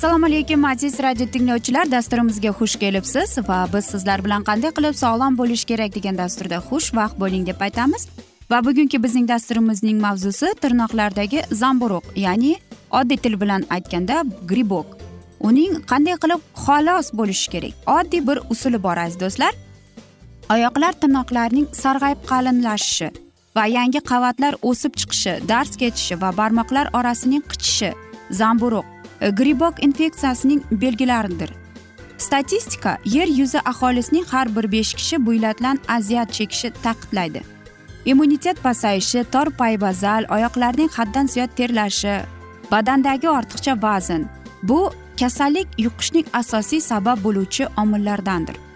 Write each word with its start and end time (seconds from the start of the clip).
assalomu 0.00 0.26
alaykum 0.26 0.64
aziz 0.64 1.00
radio 1.02 1.26
tinglovchilar 1.26 1.90
dasturimizga 1.90 2.48
xush 2.58 2.76
kelibsiz 2.82 3.38
va 3.48 3.56
biz 3.72 3.84
sizlar 3.84 4.24
bilan 4.24 4.44
qanday 4.48 4.70
qilib 4.76 4.94
sog'lom 5.00 5.38
bo'lish 5.40 5.64
kerak 5.70 5.94
degan 5.94 6.18
dasturda 6.18 6.58
xushvaqt 6.68 7.18
bo'ling 7.22 7.46
deb 7.46 7.60
aytamiz. 7.66 8.06
Va 8.50 8.64
bugungi 8.64 9.02
bizning 9.02 9.26
dasturimizning 9.28 9.98
mavzusi 10.06 10.52
tirnoqlardagi 10.62 11.42
zamburug' 11.62 12.08
ya'ni 12.24 12.54
oddiy 13.00 13.18
til 13.24 13.40
bilan 13.40 13.66
aytganda 13.76 14.22
gribok. 14.52 14.86
Uning 15.40 15.72
qanday 15.90 16.16
qilib 16.22 16.40
xalos 16.64 17.12
bo'lishi 17.18 17.50
kerak? 17.54 17.74
Oddiy 17.98 18.26
bir 18.28 18.38
usuli 18.50 18.82
bor 18.82 18.96
aziz 19.04 19.20
do'stlar. 19.20 19.52
Oyoqlar 20.54 20.94
tirnoqlarning 21.02 21.68
sarg'ayib 21.82 22.22
qalinlashishi 22.30 23.10
va 23.56 23.64
yangi 23.76 24.00
qavatlar 24.10 24.54
o'sib 24.70 24.96
chiqishi 25.00 25.34
darz 25.50 25.76
ketishi 25.82 26.20
va 26.22 26.30
barmoqlar 26.40 26.86
orasining 26.98 27.44
qichishi 27.52 27.90
zamburug' 28.40 28.90
e, 29.20 29.30
gribok 29.30 29.84
infeksiyasining 29.86 30.62
belgilaridir. 30.70 31.50
Statistika 32.18 32.98
yer 33.04 33.28
yuzi 33.40 33.60
aholisining 33.72 34.26
har 34.32 34.56
bir 34.56 34.72
besh 34.72 34.94
kishi 34.94 35.26
bu 35.26 35.32
aziyat 35.88 36.32
chekishi 36.32 36.70
ta'kidlaydi. 36.82 37.42
Immunitet 38.04 38.62
pasayishi 38.62 39.24
tor 39.32 39.46
paybazal 39.46 40.24
oyoqlarning 40.30 40.90
haddan 40.96 41.26
ziyod 41.26 41.50
terlashi 41.56 42.14
badandagi 42.70 43.28
ortiqcha 43.28 43.82
vazn 43.82 44.22
bu 44.62 44.92
kasallik 45.20 45.68
yuqishning 45.78 46.26
asosiy 46.32 46.80
sabab 46.80 47.18
bo'luvchi 47.24 47.66
omillardandir. 47.76 48.69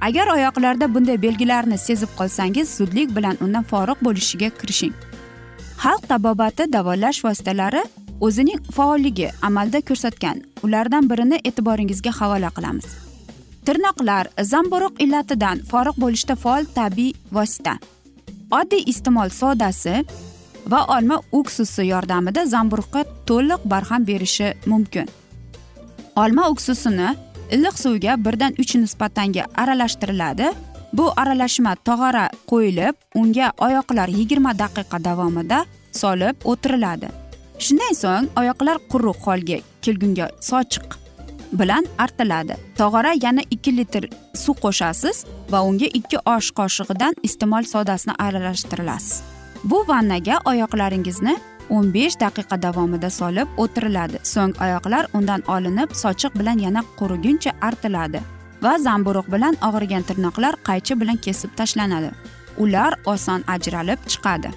Agar 0.00 0.26
oyoqlarda 0.36 0.94
bunday 0.94 1.22
belgilarni 1.22 1.78
sezib 1.78 2.08
qolsangiz 2.18 2.76
zudlik 2.78 3.16
bilan 3.16 3.36
undan 3.44 3.64
forig' 3.72 4.04
bo'lishiga 4.06 4.50
kirishing. 4.60 4.94
Xalq 5.82 6.08
tabobati 6.08 6.72
davolash 6.72 7.20
vositalari 7.24 7.82
o'zining 8.20 8.60
faolligi 8.76 9.28
amalda 9.42 9.80
ko'rsatgan. 9.80 10.42
Ulardan 10.64 11.10
birini 11.10 11.38
e'tiboringizga 11.44 12.12
havola 12.20 12.50
qilamiz. 12.56 12.88
Tirnoqlar 13.66 14.24
zamburug' 14.52 15.00
illatidan 15.04 15.62
forig' 15.70 16.00
bo'lishda 16.02 16.36
faol 16.42 16.64
tabiiy 16.74 17.14
vosita. 17.32 17.74
Oddiy 18.58 18.82
iste'mol 18.92 19.30
sodasi 19.40 20.04
va 20.72 20.80
olma 20.96 21.16
uksusi 21.32 21.82
yordamida 21.92 22.44
zamburug'ga 22.54 23.04
to'liq 23.28 23.60
barham 23.72 24.06
berishi 24.10 24.54
mumkin. 24.66 25.08
Olma 26.16 26.48
uksusini 26.52 27.08
iliq 27.54 27.76
suvga 27.84 28.16
birdan 28.24 28.54
uch 28.62 28.74
nisbatanga 28.74 29.44
aralashtiriladi. 29.62 30.50
Bu 30.92 31.04
aralashma 31.22 31.76
tog'ora 31.86 32.24
qo'yilib 32.50 32.94
unga 33.14 33.52
oyoqlar 33.66 34.08
yigirma 34.18 34.52
daqiqa 34.62 34.98
davomida 35.04 35.64
solib 35.92 36.36
o'tiriladi. 36.50 37.08
Shundan 37.64 37.94
so'ng 38.02 38.26
oyoqlar 38.40 38.76
quruq 38.90 39.20
holga 39.26 39.58
kelgunga 39.84 40.26
sochiq 40.50 40.96
bilan 41.52 41.84
artiladi. 41.98 42.54
Tog'ora 42.78 43.12
yana 43.24 43.42
ikki 43.54 43.76
litr 43.76 44.08
suv 44.34 44.56
qo'shasiz 44.64 45.24
va 45.52 45.62
unga 45.68 45.88
ikki 45.98 46.18
osh 46.34 46.50
qoshig'idan 46.58 47.14
iste'mol 47.28 47.64
sodasini 47.74 48.14
aralashtirasiz. 48.26 49.22
Bu 49.64 49.84
vannaga 49.88 50.40
oyoqlaringizni 50.50 51.34
o'n 51.76 51.92
besh 51.94 52.16
daqiqa 52.24 52.56
davomida 52.62 53.10
solib 53.10 53.48
o'tiriladi. 53.62 54.18
So'ng 54.32 54.54
oyoqlar 54.64 55.04
undan 55.18 55.42
olinib 55.54 55.90
sochiq 56.02 56.32
bilan 56.40 56.58
yana 56.66 56.82
quriguncha 56.98 57.52
artiladi 57.68 58.20
va 58.64 58.72
zamburug' 58.86 59.30
bilan 59.34 59.56
og'rigan 59.68 60.02
tirnoqlar 60.08 60.54
qaychi 60.68 61.00
bilan 61.00 61.18
kesib 61.26 61.50
tashlanadi. 61.56 62.10
Ular 62.62 62.92
oson 63.12 63.44
ajralib 63.54 64.00
chiqadi. 64.12 64.50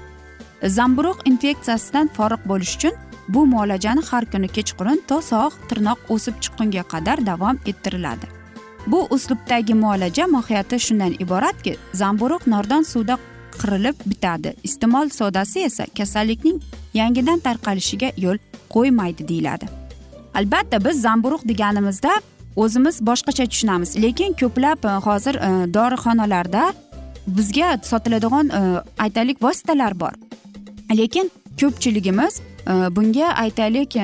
Zamburug' 0.77 1.25
infeksiyasidan 1.31 2.07
forig' 2.17 2.45
bo'lish 2.51 2.75
uchun 2.77 2.95
bu 3.33 3.45
muolajani 3.53 4.03
har 4.09 4.23
kuni 4.31 4.47
kechqurun 4.55 4.99
to 5.07 5.17
sog' 5.31 5.59
tirnoq 5.69 5.99
o'sib 6.13 6.35
chiqqunga 6.43 6.83
qadar 6.93 7.25
davom 7.25 7.59
ettiriladi. 7.71 8.27
Bu 8.87 8.99
uslubdagi 9.15 9.73
muolaja 9.73 10.27
mohiyati 10.27 10.79
shundan 10.85 11.13
iboratki 11.23 11.77
zamburug' 12.01 12.47
nordon 12.53 12.83
suvda 12.83 13.17
qirilib 13.61 13.97
bitadi. 14.09 14.49
Iste'mol 14.67 15.09
sodasi 15.19 15.59
esa 15.69 15.85
kasallikning 15.97 16.57
yangidan 16.93 17.39
tarqalishiga 17.39 18.11
yo'l 18.17 18.37
qo'ymaydi 18.69 19.27
deyiladi. 19.27 19.65
Albatta 20.33 20.85
biz 20.85 21.01
zamburug' 21.01 21.47
deganimizda 21.47 22.13
o'zimiz 22.55 23.05
boshqacha 23.05 23.45
tushunamiz 23.45 23.97
lekin 24.01 24.33
ko'plab 24.33 24.85
e, 24.85 24.93
hozir 25.07 25.35
e, 25.35 25.73
dorixonalarda 25.73 26.73
bizga 27.27 27.79
sotiladigan 27.83 28.49
e, 28.49 28.61
aytaylik 28.99 29.43
vositalar 29.43 29.99
bor. 29.99 30.13
Lekin 30.97 31.31
ko'pchiligimiz 31.61 32.41
bunga 32.95 33.27
aytaylik 33.43 33.95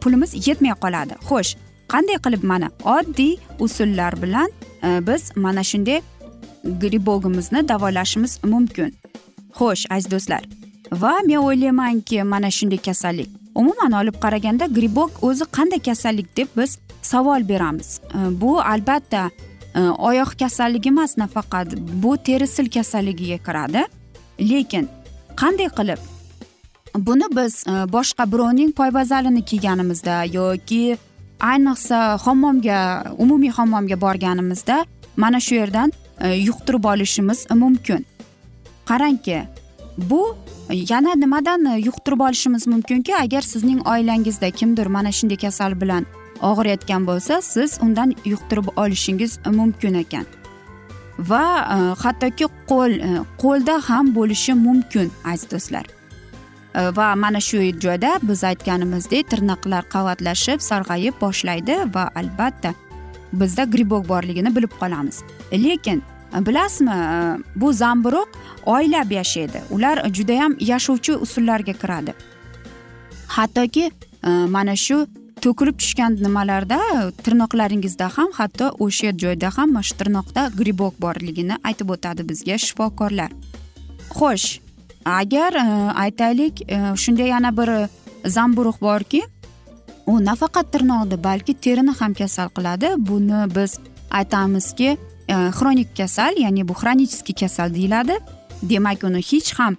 pulimiz 0.00 0.48
yetmay 0.48 0.74
qoladi. 0.84 1.14
Xo'sh 1.28 1.56
qanday 1.92 2.18
qilib 2.24 2.42
mana 2.52 2.68
oddiy 2.84 3.36
usullar 3.60 4.22
bilan 4.22 4.50
biz 5.08 5.22
mana 5.36 5.62
shunday 5.70 6.00
gribogimizni 6.82 7.68
davolashimiz 7.68 8.38
mumkin? 8.44 8.94
Xo'sh 9.58 9.86
aziz 9.94 10.10
do'stlar 10.10 10.42
va 10.92 11.14
men 11.26 11.36
o'ylaymanki 11.36 12.22
mana 12.22 12.50
shunday 12.50 12.78
kasallik. 12.78 13.28
Umuman 13.54 13.92
olib 13.92 14.16
qaraganda 14.20 14.66
gribok 14.66 15.22
o'zi 15.22 15.44
qanday 15.44 15.78
kasallik 15.78 16.36
deb 16.36 16.48
biz 16.56 16.78
savol 17.02 17.48
beramiz. 17.48 18.00
Bu 18.30 18.60
albatta 18.60 19.30
e, 19.74 19.80
oyoq 19.80 20.38
kasalligi 20.38 20.88
emas 20.88 21.16
nafaqat 21.16 21.76
bu 22.02 22.16
teri 22.16 22.46
sil 22.54 22.68
kasalligiga 22.70 23.38
kiradi. 23.46 23.82
Lekin 24.40 24.88
qanday 25.36 25.68
qilib 25.78 26.00
buni 26.96 27.28
biz 27.36 27.64
e, 27.66 27.72
boshqa 27.92 28.32
birovning 28.32 28.72
poybazalini 28.72 29.42
kiyganimizda 29.44 30.24
yoki 30.24 30.96
ayniqsa 31.40 31.98
hammomga 32.24 32.78
umumiy 33.18 33.50
hammomga 33.50 34.00
borganimizda 34.00 34.84
mana 35.16 35.40
shu 35.40 35.54
yerdan 35.54 35.92
e, 36.20 36.28
yuqtirib 36.28 36.84
olishimiz 36.84 37.46
mumkin. 37.50 38.06
Qarangki 38.86 39.42
bu 39.98 40.36
yana 40.74 41.14
nimadan 41.14 41.64
e, 41.64 41.78
yuqtirib 41.78 42.20
olishimiz 42.20 42.66
mumkinki 42.66 43.16
agar 43.16 43.40
sizning 43.40 43.86
oilangizda 43.88 44.50
kimdir 44.50 44.86
mana 44.86 45.12
shunday 45.12 45.36
kasal 45.36 45.80
bilan 45.80 46.06
og'riyotgan 46.42 47.06
bo'lsa 47.06 47.42
siz 47.42 47.78
undan 47.82 48.14
yuqtirib 48.24 48.66
olishingiz 48.76 49.38
mumkin 49.46 49.94
ekan. 49.94 50.26
Va 51.18 51.44
e, 51.74 51.78
hattoki 52.02 52.46
qo'l 52.70 52.92
e, 53.08 53.20
qo'lda 53.42 53.80
ham 53.88 54.14
bo'lishi 54.14 54.54
mumkin 54.54 55.12
aziz 55.24 55.50
do'stlar. 55.50 55.86
Va 56.96 57.14
mana 57.16 57.40
shu 57.40 57.58
joyda 57.84 58.18
biz 58.22 58.44
aytganimizdek 58.44 59.30
tirnoqlar 59.30 59.84
qavatlashib 59.94 60.60
sarg'ayib 60.60 61.14
boshlaydi 61.20 61.76
va 61.94 62.10
albatta 62.14 62.74
bizda 63.32 63.64
gribok 63.64 64.08
borligini 64.08 64.56
bilib 64.56 64.74
qolamiz. 64.80 65.22
Lekin 65.52 66.02
bilasizmi 66.46 66.90
e, 66.90 67.38
bu 67.56 67.72
zamburug' 67.72 68.32
oylab 68.66 69.10
yashaydi. 69.10 69.62
Ular 69.70 70.04
judayam 70.12 70.56
yashovchi 70.60 71.12
usullarga 71.16 71.72
kiradi. 71.72 72.14
Hattoki 73.28 73.90
e, 74.26 74.28
mana 74.28 74.76
shu 74.76 75.06
to'kilib 75.40 75.78
tushgan 75.78 76.16
nimalarda 76.22 76.78
e, 76.94 76.98
tirnoqlaringizda 77.24 78.10
ham 78.16 78.30
hatto 78.32 78.70
o'sha 78.78 79.12
joyda 79.22 79.50
ham 79.56 79.72
mana 79.72 79.82
shu 79.82 79.94
tirnoqda 80.00 80.50
gribok 80.58 81.00
borligini 81.00 81.56
aytib 81.64 81.90
o'tadi 81.90 82.28
bizga 82.28 82.58
shifokorlar. 82.66 83.30
Xo'sh 84.18 84.48
agar 85.04 85.52
aytaylik 86.04 86.54
shunday 86.68 86.96
shunda 87.02 87.26
yana 87.34 87.50
bir 87.58 87.70
zamburug' 88.36 88.80
borki 88.80 89.22
u 90.06 90.24
nafaqat 90.24 90.72
tirnoqni 90.72 91.16
balki 91.24 91.54
terini 91.54 91.92
ham 92.00 92.14
kasal 92.14 92.48
qiladi. 92.56 92.88
Buni 92.98 93.40
biz 93.56 93.78
aytamizki 94.10 94.96
xronik 95.28 95.96
kasal 95.96 96.32
ya'ni 96.38 96.68
bu 96.68 96.74
xronический 96.74 97.34
kasal 97.34 97.74
deyiladi 97.74 98.16
demak 98.62 99.04
uni 99.04 99.22
hech 99.30 99.52
ham 99.58 99.76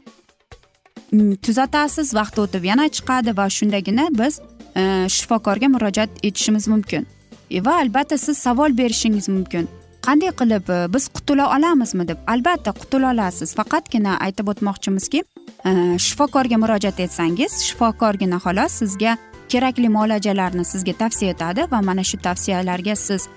tuzatasiz 1.44 2.14
vaqt 2.14 2.40
o'tib 2.44 2.64
yana 2.72 2.88
chiqadi 2.96 3.38
va 3.38 3.50
shundagina 3.58 4.08
biz 4.12 4.42
shifokorga 5.18 5.68
murojaat 5.68 6.10
etishimiz 6.24 6.68
mumkin 6.68 7.08
va 7.68 7.74
albatta 7.84 8.18
siz 8.18 8.38
savol 8.38 8.78
berishingiz 8.78 9.30
mumkin 9.30 9.68
qanday 10.08 10.32
qilib 10.40 10.66
biz 10.94 11.08
qutula 11.16 11.46
olamizmi 11.56 12.08
deb 12.08 12.20
albatta 12.34 12.72
qutula 12.82 13.12
olasiz 13.14 13.56
faqatgina 13.60 14.18
aytib 14.26 14.52
o'tmoqchimizki 14.54 15.24
shifokorga 16.08 16.58
murojaat 16.64 17.00
etsangiz 17.06 17.52
shifokorgina 17.68 18.38
xolos 18.46 18.72
sizga 18.82 19.18
kerakli 19.52 19.90
muolajalarni 19.98 20.66
sizga 20.74 20.94
tavsiya 21.02 21.36
etadi 21.36 21.68
va 21.72 21.82
mana 21.90 22.04
shu 22.10 22.18
tavsiyalarga 22.28 22.96
siz 23.08 23.28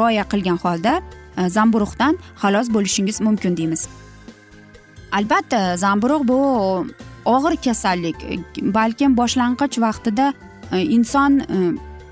rioya 0.00 0.24
qilgan 0.32 0.58
holda 0.64 1.00
Э, 1.38 1.48
zamburug'dan 1.50 2.18
xalos 2.42 2.68
bo'lishingiz 2.74 3.20
mumkin 3.20 3.56
deymiz. 3.56 3.88
Albatta 5.12 5.76
zamburug' 5.76 6.26
bu 6.28 6.38
og'ir 7.24 7.56
kasallik 7.64 8.16
balkim 8.74 9.16
boshlang'ich 9.16 9.78
vaqtida 9.80 10.32
e, 10.72 10.80
inson 10.96 11.38
e, 11.40 11.58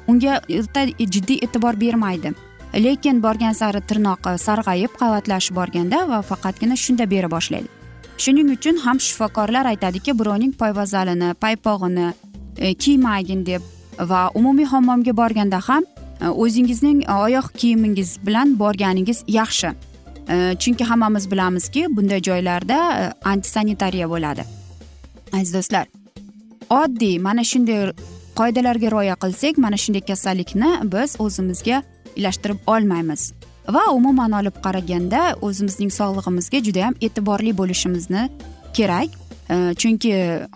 unga 0.08 0.40
erta 0.48 0.86
jiddiy 1.14 1.38
e'tibor 1.44 1.80
bermaydi. 1.80 2.32
Lekin 2.74 3.22
borgan 3.22 3.52
sari 3.52 3.80
tirnoq 3.80 4.30
sarg'ayib 4.46 4.92
qavatlashib 5.00 5.56
borganda 5.56 6.04
va 6.08 6.22
faqatgina 6.30 6.76
shunda 6.76 7.10
bera 7.10 7.30
boshlaydi. 7.36 7.68
Shuning 8.18 8.50
uchun 8.56 8.78
ham 8.84 8.98
shifokorlar 9.06 9.66
aytadiki 9.72 10.18
birovning 10.18 10.52
poyvazalini 10.60 11.34
paypog'ini 11.42 12.08
e, 12.56 12.74
kiymagin 12.74 13.46
deb 13.46 13.62
va 13.98 14.30
umumiy 14.34 14.66
hammomga 14.72 15.16
borganda 15.22 15.60
ham 15.68 15.84
Э, 16.20 16.28
o'zingizning 16.28 17.04
e, 17.08 17.12
oyoq 17.12 17.52
kiyimingiz 17.56 18.18
bilan 18.26 18.58
borganingiz 18.58 19.24
yaxshi. 19.28 19.72
E, 20.28 20.54
chunki 20.58 20.84
hammamiz 20.84 21.30
bilamizki 21.30 21.86
bunday 21.96 22.20
joylarda 22.22 22.78
e, 23.00 23.28
antisanitariya 23.28 24.10
bo'ladi. 24.10 24.44
Aziz 25.32 25.54
do'stlar 25.54 25.86
oddiy 26.70 27.18
mana 27.18 27.44
shunday 27.44 27.92
qoidalarga 28.38 28.90
rioya 28.90 29.16
qilsak 29.22 29.58
mana 29.58 29.76
shunday 29.76 30.00
kasallikni 30.00 30.70
biz 30.92 31.16
o'zimizga 31.18 31.82
ilashtirib 32.16 32.58
olmaymiz. 32.66 33.32
Va 33.68 33.82
umuman 33.92 34.32
olib 34.40 34.56
qaraganda 34.64 35.20
o'zimizning 35.42 35.92
sog'lig'imizga 35.98 36.58
judayam 36.68 36.94
e'tiborli 37.00 37.52
bo'lishimizni 37.58 38.28
kerak. 38.74 39.10
Chunki 39.80 40.12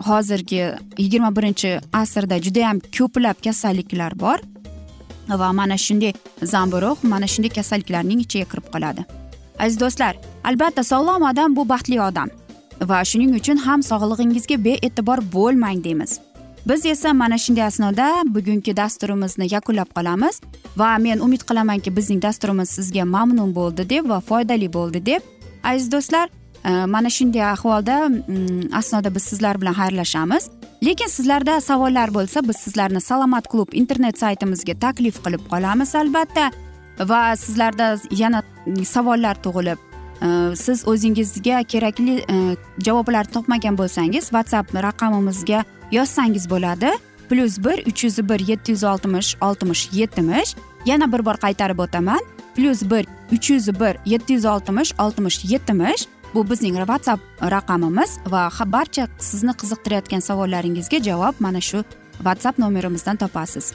hozirgi 0.07 0.63
yigirma 0.97 1.35
birinchi 1.35 1.79
asrda 1.93 2.41
judayam 2.45 2.79
ko'plab 2.97 3.37
kasalliklar 3.45 4.19
bor. 4.19 4.39
Va 5.29 5.53
mana 5.53 5.77
shunday 5.77 6.13
zamburug' 6.53 7.03
mana 7.03 7.27
shunday 7.27 7.51
kasalliklarning 7.57 8.19
ichiga 8.25 8.45
kirib 8.51 8.67
qoladi. 8.73 9.05
Aziz 9.59 9.79
do'stlar 9.79 10.13
albatta 10.43 10.83
sog'lom 10.83 11.23
odam 11.31 11.55
bu 11.55 11.69
baxtli 11.69 12.01
odam 12.09 12.29
va 12.89 13.05
shuning 13.11 13.31
uchun 13.39 13.57
ham 13.65 13.81
sog'lig'ingizga 13.91 14.57
bee'tibor 14.65 15.19
bo'lmang 15.35 15.83
deymiz. 15.83 16.19
Biz 16.69 16.85
esa 16.85 17.13
mana 17.13 17.37
shunday 17.37 17.65
asnoda 17.65 18.07
bugungi 18.25 18.77
dasturimizni 18.77 19.47
yakunlab 19.53 19.89
qolamiz 19.97 20.41
va 20.77 20.97
men 20.97 21.19
umid 21.19 21.41
qilamanki 21.49 21.95
bizning 21.97 22.21
dasturimiz 22.21 22.69
sizga 22.69 23.05
mamnun 23.05 23.55
bo'ldi 23.55 23.89
deb 23.89 24.09
va 24.09 24.19
foydali 24.19 24.73
bo'ldi 24.73 25.05
deb. 25.05 25.21
Aziz 25.63 25.91
do'stlar 25.91 26.29
e, 26.65 26.71
mana 26.85 27.09
shunday 27.09 27.43
ahvolda 27.43 28.09
mm, 28.09 28.73
asnoda 28.79 29.15
biz 29.15 29.23
sizlar 29.23 29.61
bilan 29.61 29.73
xayrlashamiz. 29.73 30.49
Lekin 30.83 31.07
sizlarda 31.07 31.61
savollar 31.61 32.13
bo'lsa 32.13 32.41
biz 32.47 32.57
sizlarni 32.57 33.01
salomat 33.01 33.47
klub 33.47 33.73
internet 33.73 34.19
saytimizga 34.19 34.73
taklif 34.79 35.21
qilib 35.23 35.43
qolamiz 35.49 35.95
albatta. 35.95 36.51
Va 36.99 37.35
sizlarda 37.35 37.95
yana 38.11 38.43
savollar 38.85 39.37
tug'ilib 39.43 39.77
e, 40.21 40.55
siz 40.55 40.87
o'zingizga 40.87 41.63
kerakli 41.63 42.17
e, 42.17 42.57
javoblarni 42.85 43.33
topmagan 43.33 43.77
bo'lsangiz 43.77 44.29
whatsapp 44.35 44.75
raqamimizga 44.87 45.63
yozsangiz 45.91 46.49
bo'ladi. 46.49 46.91
Plyus 47.29 47.57
bir 47.63 47.87
uch 47.87 48.03
yuz 48.03 48.17
bir 48.29 48.39
yetti 48.47 48.71
yuz 48.71 48.83
oltmish 48.83 49.35
oltmish 49.41 49.89
yetmish. 49.93 50.55
Yana 50.85 51.11
bir 51.13 51.25
bor 51.25 51.37
qaytarib 51.45 51.79
o'taman. 51.79 52.19
Plyus 52.55 52.81
bir 52.91 53.07
uch 53.31 53.49
yuz 53.49 53.67
bir 53.79 53.97
yetti 54.05 54.33
yuz 54.33 54.45
oltmish 54.45 54.93
oltmish 54.99 55.45
yetmish. 55.45 56.07
Bu 56.33 56.49
bizning 56.49 56.75
whatsapp 56.77 57.19
raqamimiz 57.41 58.17
va 58.33 58.49
barcha 58.65 59.07
sizni 59.19 59.53
qiziqtirayotgan 59.61 60.21
savollaringizga 60.29 60.99
javob 61.03 61.35
mana 61.39 61.61
shu 61.61 61.83
whatsapp 62.19 62.59
nomerimizdan 62.59 63.17
topasiz. 63.17 63.73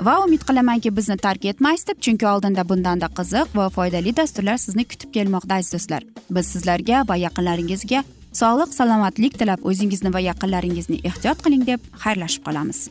Va 0.00 0.24
umid 0.24 0.42
qilamanki 0.48 0.96
bizni 0.96 1.16
tark 1.16 1.44
etmaysiz 1.44 1.86
deb 1.88 2.00
chunki 2.00 2.26
oldinda 2.26 2.68
bundanda 2.68 3.08
qiziq 3.18 3.56
va 3.56 3.70
foydali 3.70 4.16
dasturlar 4.16 4.56
sizni 4.56 4.84
kutib 4.84 5.10
kelmoqda 5.16 5.54
aziz 5.54 5.72
do'stlar. 5.72 6.02
Biz 6.30 6.46
sizlarga 6.46 7.04
va 7.08 7.16
yaqinlaringizga 7.16 8.04
sog'lik 8.32 8.74
salomatlik 8.78 9.38
tilab 9.40 9.64
o'zingizni 9.64 10.12
va 10.14 10.20
yaqinlaringizni 10.30 11.00
ehtiyot 11.10 11.44
qiling 11.44 11.66
deb 11.66 11.80
xayrlashib 12.04 12.44
qolamiz. 12.48 12.90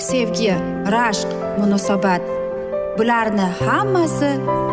sevgi 0.00 0.52
rashq 0.94 1.28
munosabat. 1.58 2.22
Bularni 2.98 3.46
hammasi 3.60 4.30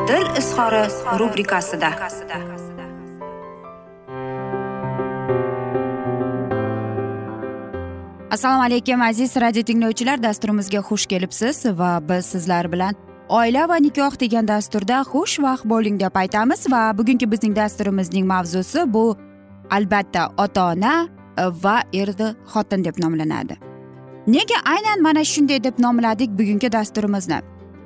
dil 0.08 0.28
izhori 0.40 0.84
rubrikasida. 1.20 1.90
Assalomu 8.32 8.64
alaykum 8.64 9.02
aziz 9.02 9.36
radio 9.36 9.64
tinglovchilar. 9.64 10.24
Dasturimizga 10.24 10.80
xush 10.80 11.06
kelibsiz 11.06 11.66
va 11.66 12.00
biz 12.10 12.26
sizlar 12.26 12.72
bilan 12.72 12.96
oila 13.30 13.70
va 13.70 13.78
nikoh 13.84 14.20
degan 14.20 14.48
dasturda 14.48 15.04
xushvaqt 15.12 15.66
bo'ling 15.72 16.00
deb 16.00 16.16
aytamiz 16.16 16.68
va 16.72 16.82
bugungi 16.98 17.32
bizning 17.32 17.56
dasturimizning 17.56 18.26
mavzusi 18.28 18.94
bu 18.94 19.18
albatta 19.70 20.30
ota 20.38 20.72
ona 20.72 21.08
va 21.64 21.82
erni 21.94 22.36
xotin 22.54 22.86
deb 22.86 22.96
nomlanadi. 23.04 23.67
Nega 24.28 24.58
aynan 24.66 25.02
mana 25.02 25.24
shunday 25.24 25.64
deb 25.64 25.80
nomladik 25.80 26.30
bugungi 26.40 26.72
dasturimizni? 26.72 27.40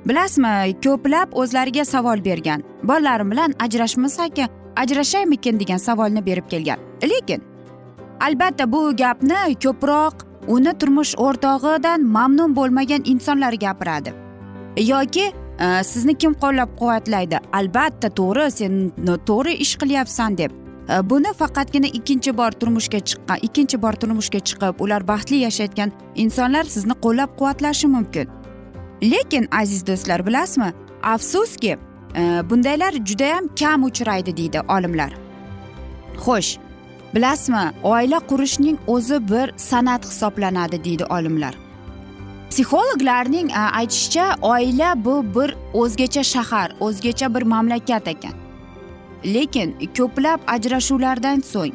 Bilasizmi 0.08 0.74
ko'plab 0.84 1.28
o'zlariga 1.32 1.84
savol 1.84 2.24
bergan. 2.24 2.62
Bolalarim 2.82 3.30
bilan 3.30 3.54
ajrashmasak 3.64 4.38
ajrashaymikin 4.76 5.60
degan 5.60 5.78
savolni 5.78 6.26
berib 6.26 6.46
kelgan. 6.50 6.78
Lekin 7.02 7.42
albatta 8.20 8.72
bu 8.72 8.96
gapni 8.96 9.54
ko'proq 9.64 10.14
uni 10.48 10.72
turmush 10.78 11.14
o'rtog'idan 11.26 12.00
mamnun 12.16 12.56
bo'lmagan 12.56 13.02
insonlar 13.04 13.52
gapiradi. 13.52 14.12
Yoki 14.76 15.26
e, 15.60 15.84
sizni 15.84 16.14
kim 16.18 16.34
qo'llab 16.42 16.70
quvvatlaydi 16.80 17.38
albatta 17.52 18.08
to'g'ri 18.18 18.50
sen 18.58 18.74
to'g'ri 19.28 19.52
ish 19.64 19.76
qilyapsan 19.82 20.38
deb. 20.38 20.61
Э, 20.88 21.10
buni 21.10 21.32
faqatgina 21.38 21.86
ikkinchi 21.86 22.36
bor 22.36 22.50
turmushga 22.50 22.98
chiqqan 22.98 23.38
ikkinchi 23.46 23.82
bor 23.82 23.92
turmushga 23.92 24.40
chiqib 24.48 24.80
ular 24.84 25.02
baxtli 25.08 25.36
yashayotgan 25.46 25.92
insonlar 26.24 26.64
sizni 26.74 26.94
qo'llab 27.04 27.36
quvvatlashi 27.38 27.86
mumkin. 27.86 28.26
Lekin 29.02 29.48
aziz 29.60 29.86
do'stlar 29.86 30.26
bilasizmi 30.26 30.72
afsuski 31.02 31.72
e, 32.16 32.22
bundaylar 32.50 32.92
judayam 32.92 33.48
kam 33.60 33.84
uchraydi 33.84 34.36
deydi 34.36 34.60
olimlar. 34.68 35.12
Xo'sh 36.24 36.58
bilasizmi 37.14 37.64
oila 37.82 38.18
qurishning 38.30 38.78
o'zi 38.86 39.18
bir 39.30 39.46
san'at 39.56 40.06
hisoblanadi 40.10 40.84
deydi 40.84 41.04
olimlar. 41.04 41.54
Psixologlarning 42.50 43.50
e, 43.50 43.58
aytishicha 43.80 44.26
oila 44.42 44.94
bu 45.04 45.14
bir 45.34 45.50
o'zgacha 45.74 46.22
shahar 46.34 46.68
o'zgacha 46.80 47.34
bir 47.34 47.42
mamlakat 47.42 48.08
ekan. 48.08 48.41
Lekin 49.24 49.74
ko'plab 49.96 50.40
ajrashuvlardan 50.46 51.40
so'ng 51.40 51.74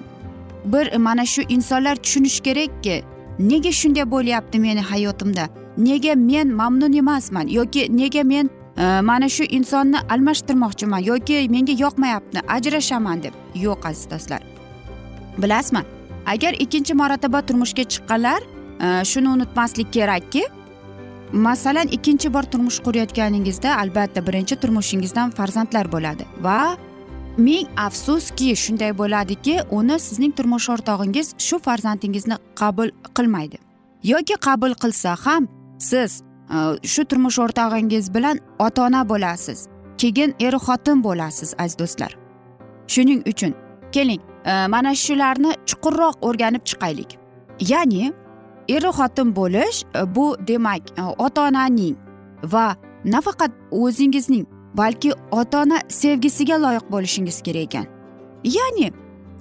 bir 0.65 0.97
mana 0.97 1.25
shu 1.25 1.41
insonlar 1.41 1.95
tushunishi 1.95 2.43
kerakki 2.43 3.03
nega 3.39 3.71
shunday 3.71 4.11
bo'lyapti 4.11 4.59
meni 4.59 4.81
hayotimda? 4.81 5.49
Nega 5.77 6.15
men 6.15 6.53
mamnun 6.53 6.93
emasman? 6.93 7.47
Yoki 7.47 7.97
nega 7.97 8.23
men 8.23 8.49
e, 8.77 9.01
mana 9.01 9.29
shu 9.29 9.43
insonni 9.43 9.97
almashtirmoqchiman? 10.09 10.99
Yoki 10.99 11.47
menga 11.49 11.73
yoqmayapti 11.83 12.39
ajrashaman 12.47 13.23
deb? 13.23 13.33
Yo'q 13.55 13.87
aziz 13.87 14.09
do'stlar. 14.11 14.41
Bilasizmi? 15.37 15.81
Agar 16.25 16.53
ikkinchi 16.53 16.93
marotaba 16.93 17.41
turmushga 17.41 17.83
chiqqanlar 17.83 18.41
e, 18.81 19.05
shuni 19.05 19.29
unutmaslik 19.29 19.93
kerakki 19.93 20.43
masalan 21.33 21.87
ikkinchi 21.87 22.33
bor 22.33 22.43
turmush 22.43 22.79
qurayotganingizda 22.79 23.77
albatta 23.77 24.27
birinchi 24.27 24.55
turmushingizdan 24.55 25.29
farzandlar 25.29 25.91
bo'ladi 25.91 26.25
va 26.41 26.77
ming 27.38 27.67
afsuski 27.77 28.56
shunday 28.56 28.91
bo'ladiki 28.98 29.60
uni 29.72 30.00
sizning 30.00 30.34
turmush 30.38 30.70
o'rtog'ingiz 30.74 31.27
shu 31.38 31.60
farzandingizni 31.60 32.38
qabul 32.60 32.89
qilmaydi. 33.17 33.58
Yoki 34.03 34.36
qabul 34.48 34.74
qilsa 34.84 35.15
ham 35.25 35.48
siz 35.79 36.22
e, 36.53 36.58
shu 36.94 37.06
turmush 37.06 37.39
o'rtog'ingiz 37.46 38.13
bilan 38.15 38.39
ota 38.60 38.86
ona 38.88 39.01
bo'lasiz 39.10 39.67
keyin 39.98 40.34
er 40.39 40.53
xotin 40.65 41.03
bo'lasiz 41.03 41.53
aziz 41.58 41.79
do'stlar. 41.79 42.12
Shuning 42.88 43.22
uchun 43.32 43.53
keling 43.91 44.22
e, 44.46 44.67
mana 44.67 44.96
shularni 44.96 45.51
chuqurroq 45.70 46.15
o'rganib 46.27 46.63
chiqaylik. 46.70 47.17
Ya'ni 47.72 48.13
er 48.70 48.84
xotin 48.98 49.36
bo'lish 49.36 49.84
e, 49.96 50.15
bu 50.15 50.36
demak 50.48 50.82
ota 51.17 51.41
onaning 51.48 51.96
va 52.44 52.75
nafaqat 53.06 53.51
o'zingizning 53.72 54.46
balki 54.77 55.12
ota 55.31 55.62
ona 55.62 55.79
sevgisiga 55.89 56.62
loyiq 56.62 56.91
bo'lishingiz 56.91 57.41
kerak 57.41 57.63
ekan. 57.63 57.86
Ya'ni 58.43 58.91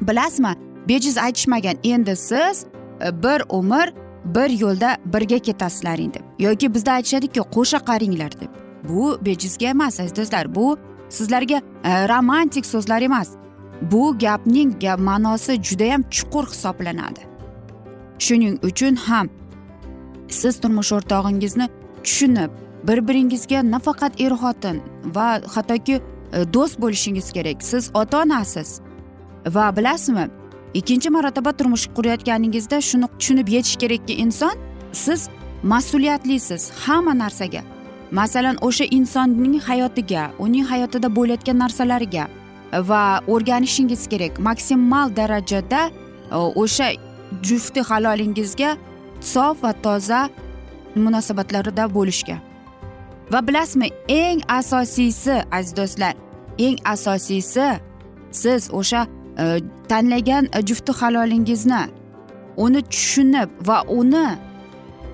bilasizmi 0.01 0.55
bejiz 0.89 1.19
aytishmagan 1.19 1.77
endi 1.85 2.17
siz 2.17 2.67
e, 3.01 3.23
bir 3.23 3.43
umr 3.49 3.93
bir 4.25 4.51
yo'lda 4.61 4.97
birga 5.05 5.39
ketasizlar 5.39 5.99
deb 5.99 6.25
yoki 6.39 6.75
bizda 6.75 6.93
aytishadiki 6.93 7.41
qo'sha 7.41 7.79
qaringlar 7.79 8.33
deb. 8.41 8.51
Bu 8.89 9.19
bejizga 9.23 9.67
emas 9.67 10.01
aziz 10.01 10.17
do'stlar 10.17 10.55
bu 10.55 10.79
sizlarga 11.09 11.57
e, 11.85 12.09
romantik 12.09 12.67
so'zlar 12.67 13.03
emas. 13.03 13.29
Bu 13.83 14.19
gapning 14.19 14.81
gap 14.81 15.01
ma'nosi 15.01 15.63
judayam 15.63 16.03
chuqur 16.11 16.47
hisoblanadi. 16.47 17.21
Shuning 18.19 18.59
uchun 18.65 18.97
ham 18.97 19.29
siz 20.29 20.61
turmush 20.61 20.93
o'rtog'ingizni 20.93 21.69
tushunib 22.05 22.51
bir 22.89 23.09
biringizga 23.09 23.63
nafaqat 23.71 24.21
er 24.21 24.33
xotin 24.43 24.83
va 25.05 25.41
hattoki 25.55 25.95
e, 25.95 26.01
do'st 26.55 26.81
bo'lishingiz 26.81 27.33
kerak. 27.33 27.63
Siz 27.63 27.91
ota 27.95 28.23
onasiz 28.23 28.81
va 29.47 29.77
bilasizmi 29.77 30.29
ikkinchi 30.75 31.11
marotaba 31.11 31.53
turmush 31.53 31.87
qurayotganingizda 31.97 32.81
shuni 32.81 33.07
tushunib 33.19 33.49
yetish 33.49 33.77
kerakki 33.83 34.15
inson 34.15 34.55
siz 34.93 35.29
mas'uliyatlisiz 35.63 36.71
hamma 36.85 37.15
narsaga. 37.19 37.63
Masalan 38.11 38.57
o'sha 38.61 38.85
insonning 38.85 39.61
hayotiga 39.69 40.31
uning 40.39 40.67
hayotida 40.73 41.09
bo'layotgan 41.17 41.59
narsalarga 41.59 42.25
va 42.91 43.21
o'rganishingiz 43.27 44.03
kerak. 44.13 44.39
Maksimal 44.39 45.17
darajada 45.17 45.81
e, 46.31 46.37
o'sha 46.63 46.89
jufti 47.43 47.81
halolingizga 47.81 48.77
sof 49.21 49.65
va 49.65 49.73
toza 49.73 50.29
munosabatlarda 50.95 51.95
bo'lishga. 51.95 52.37
Va 53.33 53.47
bilasizmi 53.49 53.89
eng 54.09 54.41
asosiysi 54.49 55.43
aziz 55.53 55.77
do'stlar 55.77 56.15
eng 56.59 56.79
asosiysi 56.85 57.81
siz 58.31 58.71
o'sha 58.73 59.07
e, 59.39 59.45
tanlagan 59.89 60.45
e, 60.57 60.67
jufti 60.67 60.93
halolingizni 60.93 61.83
uni 62.57 62.83
tushunib 62.83 63.51
va 63.69 63.83
uni 63.83 64.27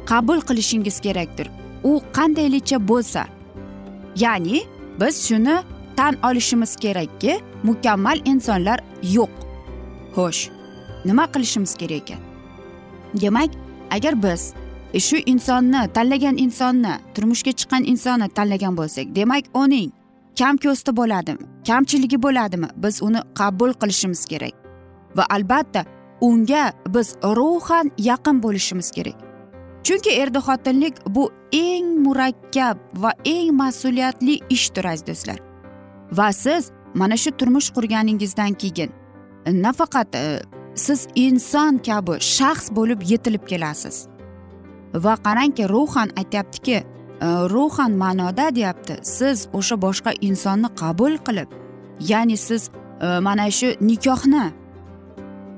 qabul 0.07 0.41
qilishingiz 0.41 1.01
kerakdir. 1.01 1.49
U 1.85 2.01
qandaylicha 2.13 2.89
bo'lsa 2.89 3.27
ya'ni 4.17 4.63
biz 5.01 5.29
shuni 5.29 5.57
tan 5.97 6.15
olishimiz 6.29 6.77
kerakki 6.77 7.41
mukammal 7.63 8.19
insonlar 8.25 8.79
yo'q. 9.03 9.33
Xo'sh 10.15 10.51
nima 11.05 11.25
qilishimiz 11.33 11.75
kerak 11.75 12.03
ekan? 12.03 12.21
Demak 13.15 13.51
agar 13.91 14.23
biz 14.23 14.55
E, 14.93 15.01
shu 15.01 15.17
insonni 15.17 15.89
tanlagan 15.95 16.37
insonni 16.45 16.95
turmushga 17.15 17.53
chiqqan 17.59 17.83
insonni 17.93 18.29
tanlagan 18.29 18.77
bo'lsak 18.81 19.07
demak 19.17 19.45
uning 19.55 19.91
kam 20.39 20.57
ko'sti 20.65 20.97
bo'ladimi 21.01 21.45
kamchiligi 21.69 22.19
bo'ladimi 22.23 22.69
biz 22.77 23.03
uni 23.03 23.21
qabul 23.39 23.73
qilishimiz 23.81 24.25
kerak. 24.33 24.55
Va 25.17 25.25
albatta 25.37 25.85
unga 26.21 26.73
biz 26.95 27.09
ruhan 27.39 27.91
yaqin 27.99 28.43
bo'lishimiz 28.43 28.91
kerak. 28.97 29.17
Chunki 29.85 30.11
erdi 30.23 30.39
xotinlik 30.39 30.95
bu 31.15 31.33
eng 31.53 31.87
murakkab 32.05 32.77
va 33.03 33.13
eng 33.25 33.51
mas'uliyatli 33.63 34.35
ishdir 34.51 34.85
aziz 34.85 35.07
do'stlar. 35.07 35.39
Va 36.19 36.33
siz 36.33 36.71
mana 36.95 37.17
shu 37.17 37.31
turmush 37.31 37.71
qurganingizdan 37.77 38.53
keyin 38.63 38.91
nafaqat 39.47 40.15
e, 40.15 40.43
siz 40.75 41.09
inson 41.15 41.79
kabi 41.79 42.15
shaxs 42.21 42.67
bo'lib 42.77 43.01
yetilib 43.13 43.45
kelasiz. 43.51 44.12
Va 44.95 45.17
qarangki 45.17 45.69
ruhan 45.69 46.11
aytyaptiki 46.17 46.75
e, 46.75 46.85
ruhan 47.55 47.93
ma'noda 47.93 48.55
deyapti. 48.55 48.97
Siz 49.03 49.49
o'sha 49.53 49.77
boshqa 49.83 50.13
insonni 50.21 50.69
qabul 50.81 51.17
qilib 51.27 51.49
ya'ni 52.01 52.37
siz 52.37 52.71
e, 53.01 53.19
mana 53.19 53.51
shu 53.51 53.69
nikohni 53.81 54.45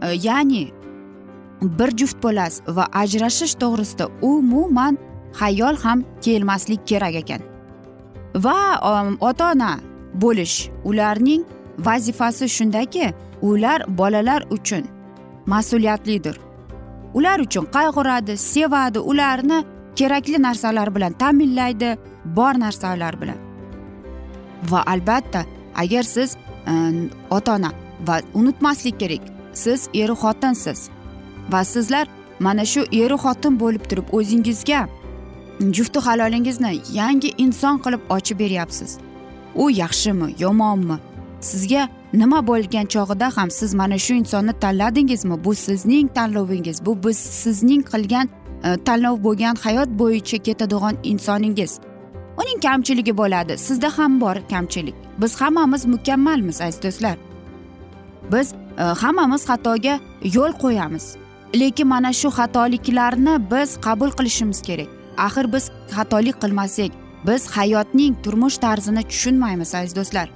e, 0.03 0.09
ya'ni 0.27 0.65
bir 1.63 1.91
juft 1.97 2.23
bo'lasiz 2.23 2.63
va 2.77 2.85
ajrashish 3.03 3.55
to'g'risida 3.63 4.07
umuman 4.23 4.99
xayol 5.41 5.77
ham 5.85 6.05
kelmaslik 6.25 6.87
kerak 6.87 7.15
ekan. 7.23 7.41
Va 8.45 8.59
ota 9.21 9.53
ona 9.53 9.73
bo'lish 10.23 10.57
ularning 10.85 11.43
vazifasi 11.79 12.49
shundaki 12.49 13.07
ular 13.43 13.81
bolalar 13.99 14.43
uchun 14.51 14.85
mas'uliyatlidir. 15.47 16.37
Ular 17.15 17.39
uchun 17.47 17.67
qayg'uradi 17.77 18.37
sevadi 18.37 18.99
ularni 18.99 19.65
kerakli 19.97 20.43
narsalar 20.43 20.95
bilan 20.95 21.13
ta'minlaydi 21.13 21.97
bor 22.25 22.55
narsalar 22.65 23.21
bilan. 23.21 23.39
Va 24.71 24.83
albatta 24.87 25.45
agar 25.75 26.03
siz 26.03 26.37
e, 26.67 26.73
ota 27.31 27.55
ona 27.55 27.71
va 28.07 28.21
unutmaslik 28.35 29.01
kerak 29.01 29.23
siz 29.53 29.89
eru 29.95 30.15
xotinsiz. 30.23 30.89
Va 31.53 31.65
sizlar 31.65 32.07
mana 32.41 32.65
shu 32.65 32.83
eru 32.93 33.17
xotin 33.25 33.61
bo'lib 33.61 33.85
turib 33.91 34.07
o'zingizga 34.13 34.87
jufti 35.77 35.99
halolingizni 36.07 36.73
yangi 36.93 37.31
inson 37.39 37.79
qilib 37.85 38.03
ochib 38.17 38.39
beryapsiz. 38.39 38.99
U 39.55 39.71
yaxshimi 39.71 40.35
yomonmi? 40.39 40.99
Sizga 41.51 41.89
nima 42.13 42.41
bo'lgan 42.51 42.87
chog'ida 42.95 43.29
ham 43.37 43.51
siz 43.51 43.75
mana 43.81 43.99
shu 43.99 44.13
insonni 44.15 44.53
tanladingizmi? 44.65 45.45
Bu 45.45 45.55
sizning 45.55 46.07
tanlovingiz 46.15 46.87
bu 46.87 46.93
biz 47.05 47.19
sizning 47.43 47.83
qilgan 47.93 48.27
e, 48.65 48.69
tanlov 48.87 49.17
bo'lgan 49.27 49.55
hayot 49.65 49.89
bo'yicha 50.01 50.39
ketadigan 50.47 50.97
insoningiz. 51.03 51.73
Uning 52.41 52.59
kamchiligi 52.67 53.17
bo'ladi. 53.21 53.59
Sizda 53.59 53.89
ham 53.99 54.21
bor 54.21 54.37
kamchilik. 54.51 54.95
Biz 55.19 55.41
hammamiz 55.41 55.87
mukammalmiz 55.87 56.61
aziz 56.61 56.83
do'stlar. 56.83 57.17
Biz 58.33 58.55
e, 58.79 58.83
hammamiz 58.83 59.43
xatoga 59.51 59.95
yo'l 60.37 60.53
qo'yamiz. 60.63 61.05
Lekin 61.61 61.87
mana 61.87 62.13
shu 62.13 62.29
xatoliklarni 62.39 63.35
biz 63.53 63.71
qabul 63.87 64.11
qilishimiz 64.19 64.63
kerak. 64.69 64.89
Axir 65.27 65.53
biz 65.53 65.65
xatolik 65.97 66.37
qilmasak 66.43 66.91
biz 67.27 67.43
hayotning 67.57 68.15
turmush 68.23 68.59
tarzini 68.65 69.03
tushunmaymiz 69.11 69.75
aziz 69.75 69.97
do'stlar. 69.97 70.29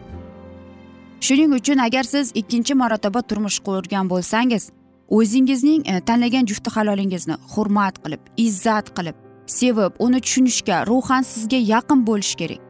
Shuning 1.21 1.53
uchun 1.55 1.79
agar 1.79 2.03
siz 2.03 2.33
ikkinchi 2.35 2.75
marotaba 2.75 3.23
turmush 3.23 3.59
qurgan 3.67 4.11
bo'lsangiz 4.11 4.71
o'zingizning 5.09 5.83
e, 5.89 6.01
tanlagan 6.01 6.47
jufti 6.47 6.71
halolingizni 6.71 7.37
hurmat 7.55 7.99
qilib 8.05 8.21
izzat 8.37 8.87
qilib 8.97 9.17
sevib 9.47 9.93
uni 9.99 10.21
tushunishga 10.21 10.87
ruhan 10.87 11.23
sizga 11.23 11.57
yaqin 11.75 12.07
bo'lish 12.07 12.35
kerak. 12.41 12.61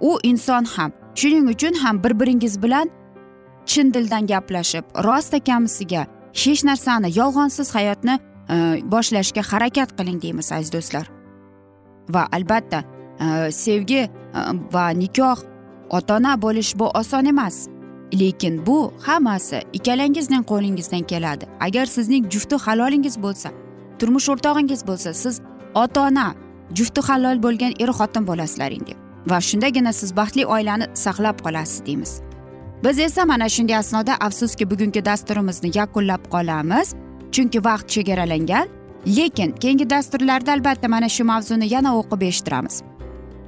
U 0.00 0.18
inson 0.22 0.64
ham 0.74 0.92
shuning 1.14 1.48
uchun 1.54 1.74
ham 1.82 2.04
bir 2.04 2.20
biringiz 2.20 2.62
bilan 2.62 2.90
chin 3.66 3.94
dildan 3.94 4.26
gaplashib 4.26 4.84
rosta 5.04 5.38
kamisiga 5.48 6.06
hech 6.42 6.64
narsani 6.64 7.08
yolg'onsiz 7.18 7.74
hayotni 7.74 8.14
e, 8.54 8.56
boshlashga 8.92 9.42
harakat 9.50 9.90
qiling 9.98 10.22
deymiz 10.22 10.52
aziz 10.52 10.72
do'stlar. 10.72 11.06
Va 12.14 12.28
albatta 12.32 12.84
e, 13.20 13.52
sevgi 13.52 14.02
e, 14.04 14.10
va 14.72 14.88
nikoh 15.02 15.55
ota 15.90 16.16
ona 16.16 16.42
bo'lish 16.42 16.78
bu 16.78 16.86
oson 16.88 17.24
emas. 17.24 17.68
Lekin 18.20 18.66
bu 18.66 18.92
hammasi 19.02 19.62
ikkalangizning 19.72 20.44
qo'lingizdan 20.46 21.02
keladi. 21.02 21.44
Agar 21.60 21.86
sizning 21.86 22.30
jufti 22.30 22.56
halolingiz 22.56 23.16
bo'lsa 23.22 23.50
turmush 23.98 24.28
o'rtog'ingiz 24.28 24.86
bo'lsa 24.86 25.14
siz 25.14 25.40
ota 25.74 26.00
ona 26.08 26.34
jufti 26.74 27.00
halol 27.08 27.42
bo'lgan 27.42 27.72
er 27.78 27.90
xotin 27.98 28.26
bo'lasizlaring 28.26 28.86
deb. 28.86 28.98
Va 29.30 29.40
shundagina 29.40 29.92
siz 29.92 30.16
baxtli 30.16 30.46
oilani 30.46 30.86
saqlab 30.94 31.36
qolasiz 31.44 31.86
deymiz. 31.86 32.20
Biz 32.84 32.98
esa 32.98 33.24
mana 33.24 33.48
shunday 33.48 33.76
asnoda 33.76 34.14
afsuski 34.26 34.70
bugungi 34.70 35.04
dasturimizni 35.04 35.70
yakunlab 35.74 36.22
qolamiz. 36.34 36.94
Chunki 37.32 37.64
vaqt 37.64 37.88
chegaralangan 37.88 38.66
lekin 39.06 39.52
keyingi 39.52 39.90
dasturlarda 39.90 40.52
albatta 40.52 40.88
mana 40.88 41.08
shu 41.08 41.24
mavzuni 41.24 41.72
yana 41.74 41.90
o'qib 42.00 42.22
eshittiramiz. 42.22 42.82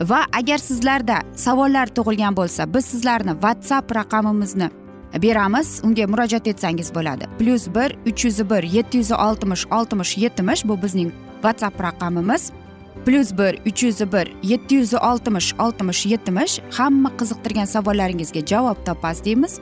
Va 0.00 0.26
agar 0.32 0.58
sizlarda 0.58 1.22
savollar 1.36 1.88
tug'ilgan 1.96 2.36
bo'lsa 2.36 2.74
biz 2.74 2.84
sizlarni 2.84 3.32
whatsapp 3.32 3.94
raqamimizni 3.94 4.70
beramiz. 5.22 5.80
Unga 5.84 6.06
murojaat 6.06 6.46
etsangiz 6.46 6.94
bo'ladi. 6.94 7.24
Plyus 7.38 7.66
bir 7.74 7.96
uch 8.06 8.24
yuz 8.24 8.50
bir 8.50 8.62
yetti 8.62 8.98
yuz 8.98 9.12
oltmish 9.12 9.66
oltmish 9.70 10.18
yetmish 10.18 10.64
bu 10.64 10.82
bizning 10.82 11.12
whatsapp 11.42 11.82
raqamimiz. 11.82 12.52
Plyus 13.06 13.32
bir 13.32 13.58
uch 13.66 13.82
yuz 13.82 14.00
bir 14.12 14.32
yetti 14.42 14.74
yuz 14.74 14.94
oltmish 14.94 15.54
oltmish 15.58 16.06
yetmish 16.06 16.60
hamma 16.70 17.10
qiziqtirgan 17.18 17.66
savollaringizga 17.66 18.46
javob 18.46 18.76
topasiz 18.86 19.24
deymiz. 19.24 19.60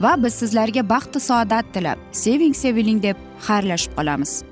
Va 0.00 0.24
biz 0.24 0.34
sizlarga 0.34 0.88
baxtu 0.88 1.20
saodat 1.20 1.64
tilab 1.74 1.98
seving 2.12 2.54
seviling 2.54 3.02
deb 3.02 3.16
xayrlashib 3.46 3.92
qolamiz. 3.96 4.51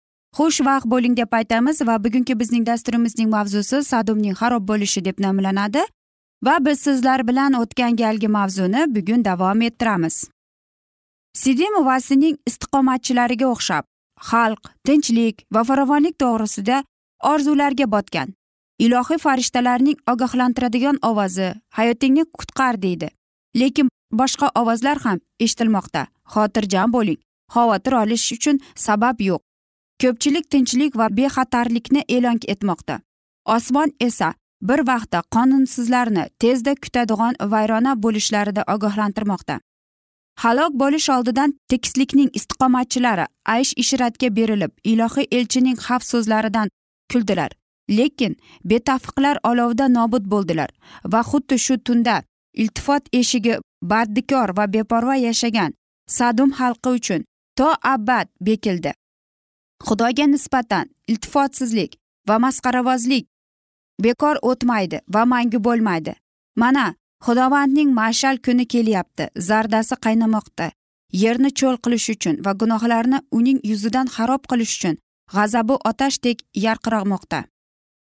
xushvaqt 0.37 0.87
bo'ling 0.93 1.15
deb 1.17 1.33
aytamiz 1.39 1.81
va 1.87 1.95
bugungi 2.03 2.35
bizning 2.41 2.65
dasturimizning 2.69 3.29
mavzusi 3.35 3.83
sadumning 3.91 4.35
xarob 4.41 4.63
bo'lishi 4.71 5.05
deb 5.07 5.19
nomlanadi 5.25 5.83
va 6.45 6.55
biz 6.65 6.79
sizlar 6.87 7.27
bilan 7.29 7.53
o'tgan 7.61 7.95
galgi 8.01 8.27
mavzuni 8.37 8.85
bugun 8.95 9.25
davom 9.25 9.61
ettiramiz. 9.61 10.15
Sidim 11.41 11.73
vasining 11.85 12.35
istiqomatchilariga 12.49 13.47
o'xshab 13.53 13.83
xalq 14.29 14.71
tinchlik 14.85 15.35
va 15.53 15.63
farovonlik 15.69 16.15
to'g'risida 16.23 16.83
orzularga 17.31 17.91
botgan 17.95 18.33
ilohiy 18.85 19.19
farishtalarning 19.25 19.97
ogohlantiradigan 20.11 20.97
ovozi 21.09 21.49
hayotingni 21.77 22.23
qutqar 22.39 22.81
deydi. 22.85 23.09
Lekin 23.59 23.89
boshqa 24.19 24.47
ovozlar 24.61 24.97
ham 25.05 25.19
eshitilmoqda. 25.43 26.01
Xotirjam 26.33 26.89
bo'ling. 26.95 27.19
Xavotir 27.53 27.93
olish 28.01 28.27
uchun 28.35 28.59
sabab 28.85 29.17
yo'q. 29.29 29.41
Ko'pchilik 30.01 30.45
tinchlik 30.53 30.95
va 30.99 31.07
bexatarlikni 31.17 32.01
e'lon 32.15 32.39
etmoqda. 32.53 32.95
Osmon 33.55 33.89
esa 33.99 34.33
bir 34.61 34.79
vaqtda 34.87 35.19
qonunsizlarni 35.35 36.23
tezda 36.39 36.73
kutadigan 36.83 37.35
vayrona 37.53 37.93
bo'lishlarida 38.03 38.63
ogohlantirmoqda. 38.73 39.59
Halok 40.43 40.73
bo'lish 40.81 41.09
oldidan 41.15 41.53
tekislikning 41.69 42.29
istiqomatchilari 42.39 43.25
aysh 43.55 43.73
ishratga 43.83 44.29
berilib 44.37 44.71
ilohiy 44.91 45.27
elchining 45.37 45.77
xavf 45.85 46.03
so'zlaridan 46.11 46.67
kuldilar. 47.11 47.51
Lekin 47.97 48.37
betafiqlar 48.69 49.37
olovda 49.49 49.87
nobud 49.97 50.25
bo'ldilar 50.33 50.69
va 51.13 51.21
xuddi 51.31 51.57
shu 51.65 51.77
tunda 51.87 52.15
iltifot 52.53 53.03
eshigi 53.19 53.59
bardikor 53.91 54.57
va 54.57 54.65
beparvo 54.73 55.15
yashagan 55.27 55.71
sadum 56.17 56.49
xalqi 56.59 56.89
uchun 56.97 57.21
to 57.57 57.67
abad 57.93 58.27
bekildi. 58.47 58.91
Xudoga 59.87 60.25
nisbatan 60.33 60.85
iltifotsizlik 61.11 61.91
va 62.27 62.35
masxaravozlik 62.45 63.25
bekor 64.03 64.35
o'tmaydi 64.49 64.97
va 65.13 65.25
mangu 65.25 65.59
bo'lmaydi. 65.67 66.13
Mana 66.55 66.85
xudovandning 67.25 67.89
mashal 67.99 68.37
kuni 68.45 68.65
kelyapti 68.73 69.29
zardasi 69.49 69.95
qaynamoqda. 70.05 70.67
Yerni 71.23 71.49
cho'l 71.59 71.77
qilish 71.83 72.09
uchun 72.15 72.35
va 72.45 72.51
gunohlarni 72.61 73.19
uning 73.37 73.59
yuzidan 73.71 74.07
xarob 74.15 74.43
qilish 74.51 74.73
uchun 74.77 74.95
g'azabi 75.33 75.75
otashdek 75.89 76.37
yarqiramoqda 76.65 77.39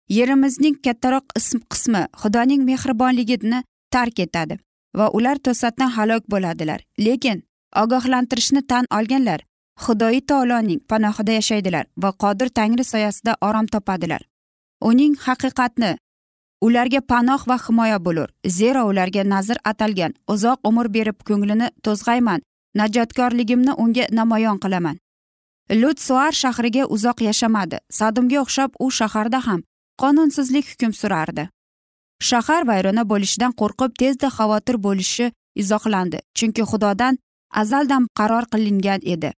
yerimizning 0.09 0.75
kattaroq 0.85 1.25
qismi 1.71 2.01
xudoning 2.21 2.61
mehribonligini 2.69 3.63
tark 3.91 4.19
etadi 4.25 4.59
va 4.99 5.09
ular 5.17 5.37
to'satdan 5.45 5.89
halok 5.97 6.23
bo'ladilar. 6.29 6.79
Lekin 6.99 7.43
ogohlantirishni 7.83 8.61
tan 8.67 8.85
olganlar 8.97 9.41
xudoyi 9.83 10.21
taoloning 10.29 10.79
panohida 10.89 11.31
yashaydilar 11.39 11.85
va 12.03 12.11
qodir 12.23 12.49
tangri 12.49 12.83
soyasida 12.83 13.35
orom 13.41 13.67
topadilar. 13.67 14.21
Uning 14.81 15.13
haqiqatni 15.25 15.91
ularga 16.65 17.01
panoh 17.11 17.41
va 17.49 17.57
himoya 17.65 17.99
bo'lur 18.05 18.29
zero 18.57 18.81
ularga 18.89 19.23
nazr 19.33 19.57
atalgan 19.71 20.13
uzoq 20.33 20.59
umr 20.69 20.87
berib 20.95 21.17
ko'nglini 21.27 21.67
to'zg'ayman 21.85 22.41
najotkorligimni 22.79 23.73
unga 23.83 24.05
namoyon 24.11 24.57
qilaman. 24.63 24.97
Lut 25.81 25.99
suar 25.99 26.33
shahriga 26.41 26.83
uzoq 26.95 27.21
yashamadi 27.27 27.77
sadumga 27.99 28.37
o'xshab 28.43 28.71
u 28.79 28.87
shaharda 28.99 29.39
ham 29.47 29.61
qonunsizlik 30.01 30.65
hukm 30.71 30.91
surardi. 31.01 31.49
Shahar 32.27 32.63
vayrona 32.69 33.03
bo'lishidan 33.11 33.51
qo'rqib 33.61 33.91
tezda 34.01 34.27
xavotir 34.37 34.77
bo'lishi 34.85 35.31
izohlandi 35.61 36.19
chunki 36.37 36.63
xudodan 36.71 37.17
azaldan 37.61 38.03
qaror 38.19 38.45
qilingan 38.53 39.01
edi. 39.13 39.31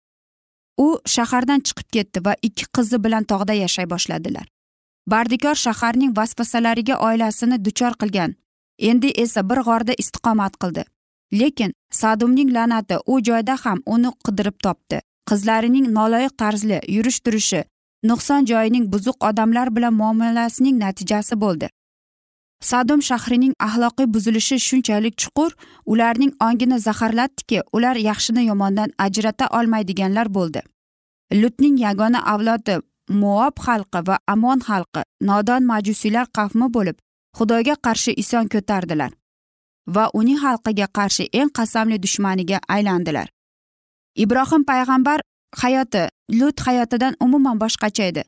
U 0.79 0.87
shahardan 1.15 1.61
chiqib 1.67 1.89
ketdi 1.95 2.25
va 2.27 2.35
ikki 2.43 2.67
qizi 2.77 2.99
bilan 3.05 3.25
tog'da 3.25 3.55
yashay 3.63 3.87
boshladilar. 3.91 4.47
Bardikor 5.13 5.55
shaharning 5.55 6.17
vasvasalariga 6.17 6.97
oilasini 7.09 7.65
duchor 7.65 7.95
qilgan. 8.01 8.35
Endi 8.79 9.13
esa 9.23 9.49
bir 9.51 9.61
g'orda 9.69 9.95
istiqomat 10.03 10.57
qildi. 10.63 10.85
Lekin 11.41 11.73
sadumning 12.01 12.51
la'nati 12.57 12.97
u 13.07 13.21
joyda 13.29 13.57
ham 13.65 13.83
uni 13.87 14.11
qidirib 14.27 14.59
topdi. 14.67 15.01
Qizlarining 15.31 15.87
noloyiq 15.99 16.35
tarzli 16.43 16.81
yurish 16.97 17.21
turishi 17.25 17.65
nuqson 18.09 18.45
joyining 18.51 18.85
buzuq 18.93 19.17
odamlar 19.29 19.71
bilan 19.77 19.95
muomalasining 19.95 20.77
natijasi 20.85 21.41
bo'ldi. 21.41 21.69
Sadum 22.61 23.01
shahrining 23.03 23.55
axloqiy 23.67 24.07
buzilishi 24.15 24.59
shunchalik 24.69 25.17
chuqur 25.23 25.51
ularning 25.87 26.33
ongini 26.41 26.79
zaharlatdiki 26.87 27.61
ular 27.73 27.97
yaxshini 27.97 28.47
yomondan 28.47 28.91
ajrata 28.99 29.47
olmaydiganlar 29.59 30.29
bo'ldi. 30.37 30.61
Lutning 31.33 31.77
yagona 31.79 32.21
avlodi 32.33 32.81
muob 33.09 33.55
xalqi 33.67 34.01
va 34.09 34.19
amon 34.27 34.59
xalqi 34.69 35.03
nodon 35.21 35.63
majusiylar 35.73 36.27
qavmi 36.37 36.67
bo'lib 36.77 36.97
xudoga 37.39 37.75
qarshi 37.87 38.13
ison 38.23 38.49
ko'tardilar 38.53 39.11
va 39.95 40.05
uning 40.19 40.39
xalqiga 40.45 40.87
qarshi 40.99 41.25
eng 41.33 41.51
qasamli 41.59 41.99
dushmaniga 42.05 42.59
aylandilar. 42.69 43.29
Ibrohim 44.25 44.63
payg'ambar 44.71 45.21
hayoti 45.63 46.09
lut 46.39 46.61
hayotidan 46.67 47.15
umuman 47.21 47.61
boshqacha 47.63 48.05
edi. 48.11 48.23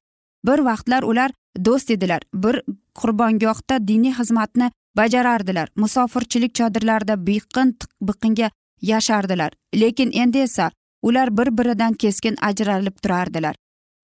Bir 0.46 0.58
vaqtlar 0.68 1.02
ular 1.02 1.30
do'st 1.56 1.90
edilar. 1.90 2.22
Bir 2.34 2.62
qurbongohda 2.94 3.88
diniy 3.88 4.12
xizmatni 4.12 4.70
bajarardilar. 4.96 5.68
Musofirchilik 5.76 6.54
chodirlarida 6.54 7.26
biqin 7.26 7.76
biqinga 8.02 8.50
yashardilar. 8.82 9.52
Lekin 9.74 10.10
endi 10.12 10.38
esa 10.38 10.70
ular 11.02 11.36
bir 11.38 11.58
biridan 11.58 11.92
keskin 11.92 12.36
ajralib 12.40 12.96
turardilar. 13.02 13.54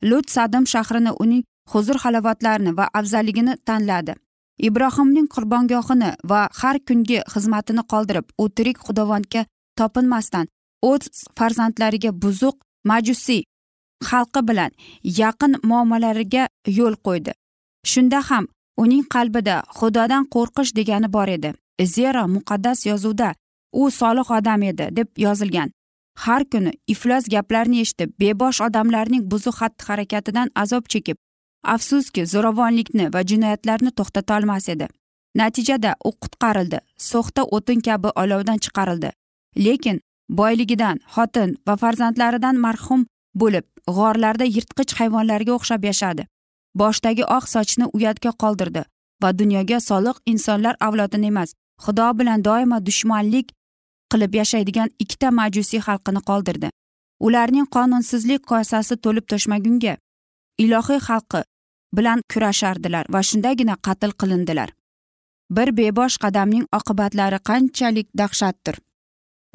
Lut 0.04 0.30
sadim 0.30 0.66
shahrini 0.66 1.10
uning 1.10 1.44
huzur 1.68 1.96
halovatlarini 1.96 2.76
va 2.76 2.88
afzalligini 2.94 3.56
tanladi. 3.66 4.14
Ibrohimning 4.58 5.28
qurbongohini 5.34 6.10
va 6.24 6.48
har 6.60 6.78
kungi 6.88 7.22
xizmatini 7.34 7.82
qoldirib 7.92 8.26
u 8.38 8.48
tirik 8.48 8.78
xudovonga 8.78 9.46
topinmasdan 9.78 10.46
o'z 10.82 11.24
farzandlariga 11.38 12.10
buzuq 12.22 12.56
majusiy 12.90 13.42
xalqi 14.08 14.40
bilan 14.48 14.70
yaqin 15.20 15.52
muomalariga 15.70 16.48
yo'l 16.78 16.96
qo'ydi. 17.06 17.32
Shunda 17.92 18.20
ham 18.28 18.44
uning 18.82 19.04
qalbida 19.14 19.56
xudodan 19.78 20.24
qo'rqish 20.34 20.74
degani 20.78 21.12
bor 21.16 21.28
edi. 21.28 21.50
Zero 21.94 22.22
muqaddas 22.36 22.86
yozuvda 22.86 23.34
u 23.72 23.90
solih 23.90 24.30
odam 24.30 24.62
edi 24.62 24.88
deb 24.96 25.08
yozilgan. 25.16 25.70
Har 26.24 26.42
kuni 26.50 26.72
iflos 26.86 27.24
gaplarni 27.34 27.80
eshitib 27.84 28.10
bebosh 28.20 28.60
odamlarning 28.66 29.22
buzuq 29.30 29.56
xatti 29.60 29.86
harakatidan 29.88 30.48
azob 30.62 30.84
chekib 30.92 31.16
afsuski 31.74 32.26
zo'ravonlikni 32.32 33.06
va 33.14 33.20
jinoyatlarni 33.30 33.90
to'xtatolmas 33.98 34.68
edi. 34.74 34.86
Natijada 35.40 35.94
u 36.08 36.10
qutqarildi 36.22 36.78
so'xta 37.10 37.42
o'tin 37.56 37.80
kabi 37.86 38.08
olovdan 38.22 38.58
chiqarildi. 38.64 39.10
Lekin 39.64 40.00
boyligidan 40.28 41.00
xotin 41.14 41.56
va 41.66 41.74
farzandlaridan 41.82 42.56
marhum 42.66 43.06
bo'lib 43.42 43.64
g'orlarda 43.96 44.46
yirtqich 44.56 44.94
hayvonlarga 44.98 45.52
o'xshab 45.58 45.84
yashadi. 45.90 46.26
Boshidagi 46.80 47.24
oq 47.36 47.44
sochni 47.54 47.86
uyatga 47.96 48.30
qoldirdi 48.42 48.82
va 49.22 49.30
dunyoga 49.40 49.80
soliq 49.80 50.16
insonlar 50.32 50.74
avlodini 50.86 51.26
emas 51.32 51.54
xudo 51.84 52.08
bilan 52.18 52.44
doimo 52.48 52.78
dushmanlik 52.86 53.52
qilib 54.12 54.32
yashaydigan 54.40 54.88
ikkita 55.02 55.30
majusiy 55.40 55.80
xalqini 55.86 56.20
qoldirdi. 56.30 56.68
Ularning 57.26 57.66
qonunsizlik 57.76 58.42
kosasi 58.50 58.94
to'lib 59.04 59.26
toshmagunga 59.32 59.94
ilohiy 60.64 61.00
xalqi 61.08 61.42
bilan 61.96 62.22
kurashardilar 62.32 63.04
va 63.14 63.20
shundagina 63.28 63.76
qatl 63.86 64.12
qilindilar. 64.20 64.70
Bir 65.56 65.68
bebosh 65.78 66.16
qadamning 66.24 66.64
oqibatlari 66.78 67.38
qanchalik 67.48 68.08
dahshatdir. 68.20 68.76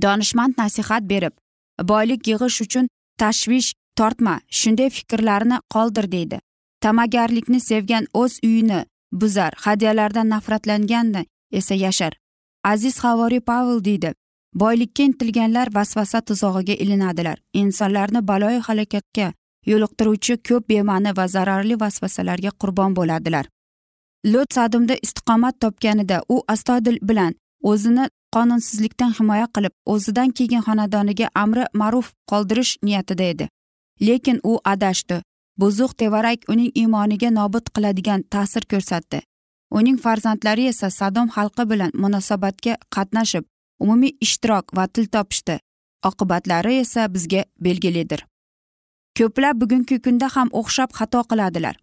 Donishmand 0.03 0.53
nasihat 0.61 1.03
berib 1.11 1.33
boylik 1.91 2.27
yig'ish 2.31 2.61
uchun 2.65 2.87
tashvish 3.21 3.73
tortma 3.97 4.35
shunday 4.59 4.89
fikrlarni 4.97 5.57
qoldir 5.73 6.11
deydi. 6.15 6.37
Ta'magarlikni 6.83 7.59
sevgan 7.69 8.05
o'z 8.13 8.39
uyini 8.43 8.79
buzar 9.11 9.53
hadyalardan 9.65 10.29
nafratlanganni 10.29 11.25
esa 11.51 11.75
yashar. 11.75 12.13
Aziz 12.63 12.95
havoriy 13.03 13.39
pavel 13.39 13.83
deydi 13.89 14.13
boylikka 14.53 15.03
intilganlar 15.03 15.69
vasvasa 15.73 16.21
tuzog'iga 16.21 16.73
ilinadilar. 16.73 17.37
Insonlarni 17.53 18.27
baloyi 18.27 18.59
halokatga 18.59 19.33
yo'liqtiruvchi 19.65 20.37
ko'p 20.49 20.69
bema'ni 20.69 21.15
va 21.17 21.27
zararli 21.27 21.79
vasvasalarga 21.79 22.51
qurbon 22.61 22.95
bo'ladilar. 22.95 23.45
Lot 24.25 24.53
sadumda 24.53 24.95
istiqomat 25.01 25.59
topganida 25.61 26.23
u 26.29 26.43
astoydil 26.47 26.97
bilan 27.01 27.35
o'zini 27.61 28.09
qonunsizlikdan 28.35 29.11
himoya 29.19 29.47
qilib 29.55 29.73
o'zidan 29.93 30.29
keyin 30.37 30.61
xonadoniga 30.67 31.27
amri 31.43 31.65
ma'ruf 31.81 32.13
qoldirish 32.31 32.73
niyatida 32.83 33.23
edi. 33.33 33.49
Lekin 34.07 34.39
u 34.43 34.59
adashdi. 34.73 35.21
Buzuq 35.59 35.91
tevarak 36.01 36.39
uning 36.51 36.71
iymoniga 36.81 37.29
nobud 37.39 37.65
qiladigan 37.75 38.21
ta'sir 38.33 38.63
ko'rsatdi. 38.71 39.19
Uning 39.71 39.97
farzandlari 40.03 40.67
esa 40.71 40.89
sadom 40.89 41.27
xalqi 41.35 41.63
bilan 41.71 41.91
munosabatga 42.03 42.73
qatnashib 42.95 43.43
umumiy 43.83 44.15
ishtirok 44.25 44.65
va 44.77 44.87
til 44.87 45.05
topishdi. 45.15 45.59
Oqibatlari 46.09 46.79
esa 46.83 47.07
bizga 47.13 47.43
belgilidir. 47.65 48.21
Ko'plab 49.17 49.59
bugungi 49.61 49.97
kunda 50.05 50.27
ham 50.35 50.49
o'xshab 50.59 50.89
xato 50.99 51.21
qiladilar. 51.31 51.75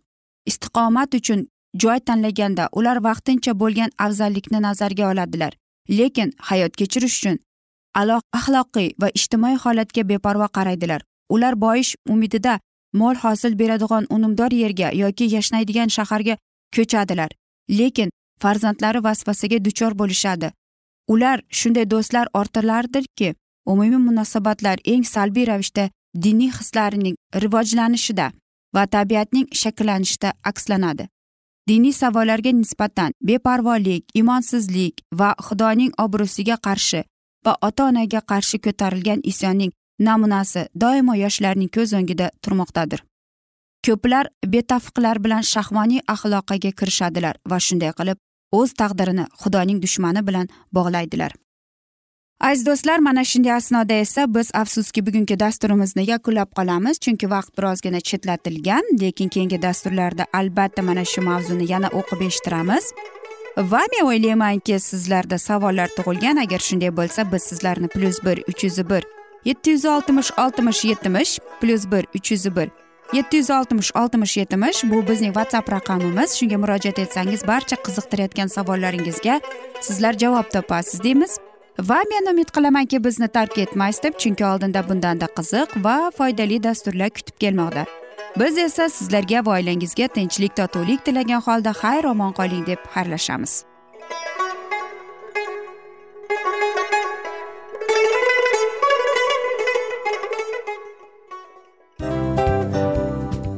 Istiqomat 0.50 1.14
uchun 1.18 1.40
joy 1.82 1.98
tanlaganda 2.06 2.68
ular 2.78 2.98
vaqtincha 3.08 3.52
bo'lgan 3.60 3.90
afzallikni 3.98 4.60
nazarga 4.66 5.10
oladilar. 5.12 5.52
Lekin 5.88 6.32
hayot 6.38 6.76
kechirish 6.76 7.18
uchun 7.18 7.38
axloqiy 7.96 8.88
va 9.00 9.08
ijtimoiy 9.18 9.56
holatga 9.64 10.02
beparvo 10.08 10.48
qaraydilar. 10.56 11.02
Ular 11.28 11.54
boyish 11.60 11.96
umidida 12.08 12.60
mol 12.92 13.14
hosil 13.14 13.58
beradigan 13.58 14.06
unumdor 14.10 14.52
yerga 14.52 14.90
yoki 14.92 15.24
yashnaydigan 15.34 15.88
shaharga 15.88 16.36
ko'chadilar. 16.74 17.30
Lekin 17.70 18.10
farzandlari 18.42 19.02
vasvasaga 19.04 19.64
duchor 19.64 19.92
bo'lishadi. 19.98 20.52
Ular 21.08 21.42
shunday 21.50 21.90
do'stlar 21.90 22.26
ortilardirki 22.34 23.34
umumiy 23.66 23.98
munosabatlar 24.08 24.78
eng 24.84 25.04
salbiy 25.04 25.46
ravishda 25.46 25.90
diniy 26.22 26.52
hislarning 26.58 27.16
rivojlanishida 27.42 28.32
va 28.74 28.86
tabiatning 28.86 29.46
shakllanishida 29.62 30.32
akslanadi. 30.44 31.08
Diniy 31.68 31.92
savollarga 31.92 32.52
nisbatan 32.52 33.12
beparvolik 33.20 34.04
imonsizlik 34.14 35.02
va 35.20 35.34
xudoning 35.46 35.92
obro'siga 36.04 36.56
qarshi 36.66 37.00
va 37.46 37.54
ota 37.68 37.88
onaga 37.90 38.20
qarshi 38.32 38.60
ko'tarilgan 38.66 39.24
isyonning 39.32 39.72
namunasi 40.08 40.62
doimo 40.82 41.14
yoshlarning 41.14 41.70
ko'z 41.76 41.94
o'ngida 41.98 42.30
turmoqdadir. 42.42 43.02
Ko'plar 43.86 44.30
betafiqlar 44.52 45.18
bilan 45.24 45.42
shahvoniy 45.52 46.04
axloqaga 46.14 46.70
kirishadilar 46.78 47.34
va 47.50 47.58
shunday 47.66 47.92
qilib 47.98 48.18
o'z 48.58 48.70
taqdirini 48.80 49.26
xudoning 49.42 49.82
dushmani 49.84 50.22
bilan 50.28 50.46
bog'laydilar. 50.76 51.32
Aziz 52.40 52.66
do'stlar 52.66 52.98
mana 52.98 53.24
shunday 53.24 53.52
asnoda 53.52 53.94
esa 53.94 54.34
biz 54.34 54.50
afsuski 54.54 55.06
bugungi 55.06 55.40
dasturimizni 55.40 56.10
yakunlab 56.10 56.50
qolamiz 56.56 56.98
chunki 57.00 57.30
vaqt 57.30 57.58
birozgina 57.58 58.00
chetlatilgan 58.00 58.82
lekin 59.00 59.28
keyingi 59.28 59.62
dasturlarda 59.62 60.26
albatta 60.32 60.82
mana 60.82 61.04
shu 61.04 61.22
mavzuni 61.22 61.72
yana 61.72 61.88
o'qib 61.88 62.20
eshittiramiz. 62.26 62.84
Va 63.58 63.82
men 63.92 64.06
o'ylaymanki 64.06 64.80
sizlarda 64.80 65.38
savollar 65.38 65.88
tug'ilgan 65.96 66.36
agar 66.44 66.58
shunday 66.58 66.96
bo'lsa 66.96 67.32
biz 67.32 67.42
sizlarni 67.42 67.88
plyus 67.88 68.18
bir 68.24 68.38
uch 68.48 68.64
yuz 68.64 68.78
bir 68.90 69.02
yetti 69.44 69.70
yuz 69.70 69.84
oltmish 69.84 70.30
oltmish 70.38 70.84
yetmish 70.84 71.38
plyus 71.60 71.90
bir 71.92 72.04
uch 72.16 72.30
yuz 72.32 72.56
bir 72.56 72.68
yetti 73.12 73.36
yuz 73.36 73.50
oltmish 73.50 73.90
oltmish 73.96 74.36
yetmish 74.36 74.84
bu 74.84 75.08
bizning 75.08 75.34
whatsapp 75.34 75.72
raqamimiz. 75.72 76.30
Shunga 76.38 76.58
murojaat 76.58 76.98
etsangiz 76.98 77.46
barcha 77.46 77.76
qiziqtirayotgan 77.76 78.46
savollaringizga 78.46 79.40
sizlar 79.80 80.12
javob 80.12 80.50
topasiz 80.52 81.02
deymiz. 81.02 81.38
Va 81.78 82.00
men 82.10 82.32
umid 82.32 82.50
qilamanki 82.56 83.04
bizni 83.04 83.28
tark 83.28 83.58
etmaysiz 83.58 84.02
deb 84.02 84.14
chunki 84.18 84.44
oldinda 84.46 84.88
bundanda 84.88 85.26
qiziq 85.36 85.68
va 85.84 86.10
foydali 86.18 86.62
dasturlar 86.62 87.10
kutib 87.10 87.36
kelmoqda. 87.40 87.84
Biz 88.40 88.58
esa 88.58 88.88
sizlarga 88.88 89.46
va 89.46 89.50
oilangizga 89.58 90.08
tinchlik 90.08 90.56
totuvlik 90.56 91.04
tilagan 91.04 91.40
holda 91.46 91.72
xayr 91.82 92.04
omon 92.04 92.32
qoling 92.32 92.66
deb 92.66 92.78
xayrlashamiz. 92.94 93.64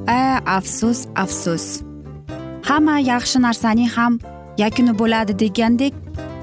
A 0.07 0.41
afsus 0.59 1.07
afsus. 1.15 1.83
Hamma 2.69 2.99
yaxshi 2.99 3.39
narsaning 3.47 3.91
ham 3.97 4.19
yakuni 4.59 4.99
bo'ladi 4.99 5.39
degandek 5.39 5.95